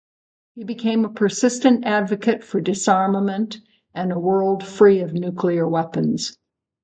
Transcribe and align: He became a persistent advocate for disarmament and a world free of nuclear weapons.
He 0.55 0.63
became 0.63 1.05
a 1.05 1.11
persistent 1.13 1.85
advocate 1.85 2.43
for 2.43 2.59
disarmament 2.59 3.59
and 3.93 4.11
a 4.11 4.17
world 4.17 4.63
free 4.65 5.01
of 5.01 5.13
nuclear 5.13 5.67
weapons. 5.67 6.35